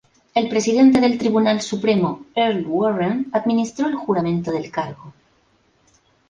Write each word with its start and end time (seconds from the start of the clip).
El 0.33 0.49
Presidente 0.49 0.99
del 0.99 1.19
Tribunal 1.19 1.61
Supremo 1.61 2.25
Earl 2.33 2.65
Warren 2.65 3.27
administró 3.33 3.87
el 3.87 3.93
juramento 3.93 4.51
del 4.51 4.71
cargo. 4.71 5.13